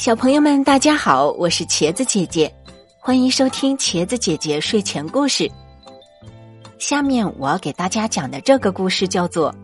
[0.00, 2.50] 小朋友们，大家好，我是茄子姐姐，
[2.98, 5.46] 欢迎收听茄子姐姐睡前故事。
[6.78, 9.52] 下面我要给大家讲的这个故事叫做《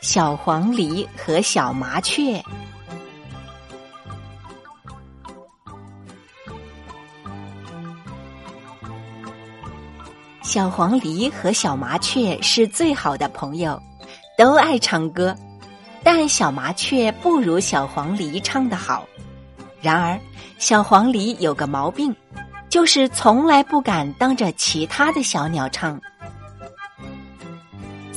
[0.00, 2.38] 小黄鹂和小麻雀》。
[10.44, 13.76] 小黄鹂和小麻雀是最好的朋友，
[14.38, 15.36] 都爱唱歌，
[16.04, 19.04] 但小麻雀不如小黄鹂唱得好。
[19.80, 20.18] 然而，
[20.58, 22.14] 小黄鹂有个毛病，
[22.68, 26.00] 就是从来不敢当着其他的小鸟唱。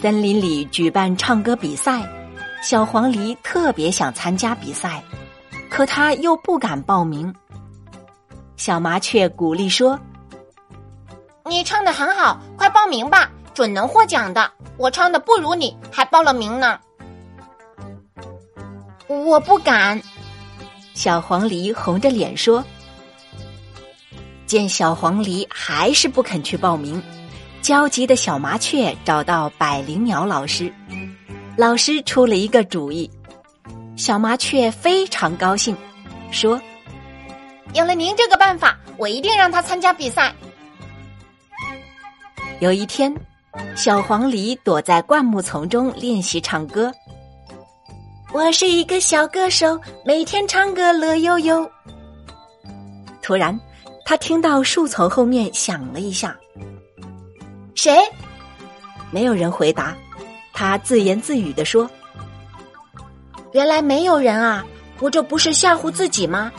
[0.00, 2.02] 森林里举办唱歌比赛，
[2.62, 5.02] 小黄鹂特别想参加比赛，
[5.68, 7.34] 可他又不敢报名。
[8.56, 9.98] 小麻雀鼓励说。
[11.46, 14.50] 你唱的很好，快报名吧，准能获奖的。
[14.76, 16.78] 我唱的不如你，还报了名呢。
[19.08, 20.00] 我不敢。
[21.00, 22.62] 小黄鹂红着脸说。
[24.44, 27.02] 见小黄鹂还是不肯去报名，
[27.62, 30.70] 焦急的小麻雀找到百灵鸟老师，
[31.56, 33.10] 老师出了一个主意，
[33.96, 35.74] 小麻雀非常高兴，
[36.30, 36.60] 说
[37.72, 40.30] ：“有了您这个办法，我一定让他参加比赛。”
[42.60, 43.10] 有一天，
[43.74, 46.92] 小黄鹂躲在灌木丛中练习唱歌。
[48.32, 51.68] 我是一个小歌手，每天唱歌乐悠悠。
[53.20, 53.58] 突然，
[54.04, 56.36] 他听到树丛后面响了一下。
[57.74, 57.98] 谁？
[59.10, 59.96] 没有人回答。
[60.52, 61.90] 他自言自语的说
[63.52, 64.64] ：“原来没有人啊！
[65.00, 66.52] 我这不是吓唬自己吗？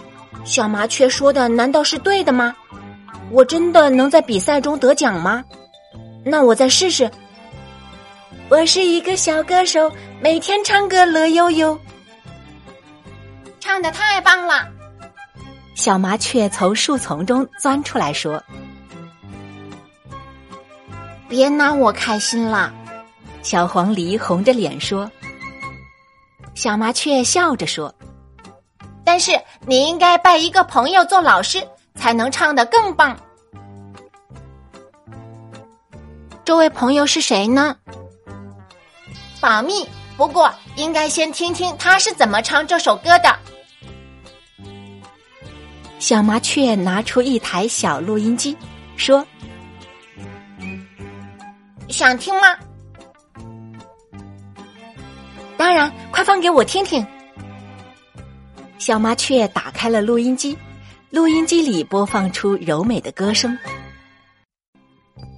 [0.43, 2.53] 小麻雀说的难道是对的吗？
[3.31, 5.41] 我真的能在比赛中得奖吗？”
[6.25, 7.09] 那我再试试。
[8.49, 9.89] 我是一个小歌手，
[10.23, 11.79] 每天唱歌乐悠悠，
[13.59, 14.67] 唱的太棒了。
[15.73, 18.39] 小麻雀从树丛中钻出来说
[21.27, 22.71] ：“别拿我开心了。”
[23.41, 25.09] 小黄鹂红着脸说。
[26.53, 27.91] 小麻雀笑着说
[29.03, 29.31] ：“但是
[29.65, 33.17] 你应该拜一个朋友做老师，才能唱得更棒。”
[36.45, 37.75] 这位朋友是谁呢？
[39.39, 39.89] 保密。
[40.21, 43.39] 不过应该先听听他是怎么唱这首歌的。
[45.97, 48.55] 小麻雀拿出一台小录音机，
[48.95, 49.25] 说
[51.89, 52.55] ：“想听吗
[55.57, 57.03] ？”“当然，快放给我听听。”
[58.77, 60.55] 小麻雀打开了录音机，
[61.09, 63.57] 录音机里播放出柔美的歌声。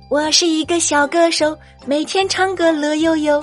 [0.10, 3.42] 我是一个小歌手，每天唱歌乐悠悠。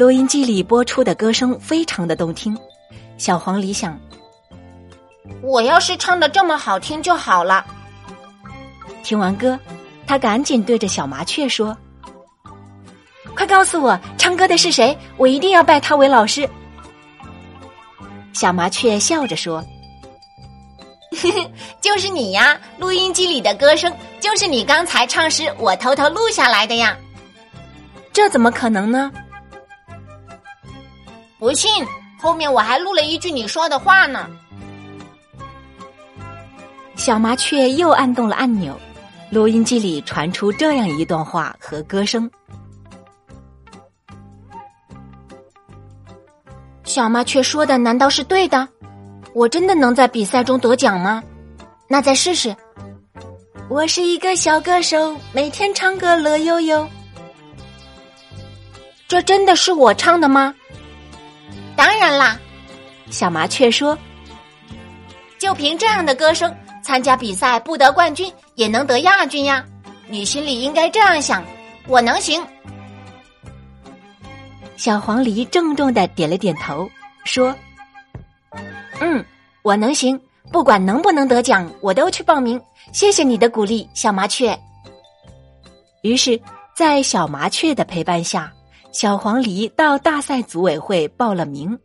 [0.00, 2.56] 录音机里播出的歌声非常的动听。
[3.18, 4.00] 小黄鹂想：
[5.42, 7.62] 我要是唱的这么好听就好了。
[9.02, 9.60] 听完歌，
[10.06, 11.76] 他赶紧对着小麻雀说
[13.36, 14.96] ：“快告诉我，唱歌的是谁？
[15.18, 16.48] 我一定要拜他为老师。”
[18.32, 19.62] 小麻雀笑着说。
[21.82, 22.58] 就是你呀！
[22.78, 26.96] 录音机里的歌声就是你刚才唱时我偷偷录下来的呀。
[28.14, 29.12] 这怎么可能呢？
[31.40, 31.70] 不信，
[32.20, 34.28] 后面我还录了一句你说的话呢。
[36.96, 38.78] 小麻雀又按动了按钮，
[39.30, 42.30] 录音机里传出这样一段话和歌声。
[46.84, 48.68] 小麻雀说的难道是对的？
[49.32, 51.22] 我真的能在比赛中得奖吗？
[51.88, 52.54] 那再试试。
[53.70, 56.86] 我是一个小歌手，每天唱歌乐悠悠。
[59.08, 60.54] 这真的是我唱的吗？
[61.80, 62.38] 当然啦，
[63.08, 63.96] 小麻雀说。
[65.38, 69.64] 就凭这样的歌声，参加比赛不得冠军也能得亚军呀！
[70.06, 71.42] 你心里应该这样想：
[71.86, 72.46] 我能行。
[74.76, 76.86] 小黄鹂郑重的点了点头，
[77.24, 77.56] 说。
[79.00, 79.24] 嗯，
[79.62, 80.20] 我能行，
[80.52, 82.60] 不管能不能得奖，我都去报名。
[82.92, 84.54] 谢谢你的鼓励，小麻雀。
[86.02, 86.38] 于是，
[86.76, 88.52] 在小麻雀的陪伴下，
[88.92, 91.78] 小黄鹂到大赛组委会报了名。